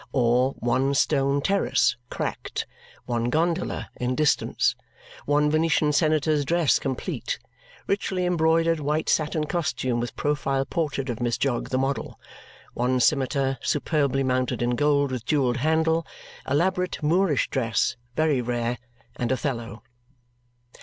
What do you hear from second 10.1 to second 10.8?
profile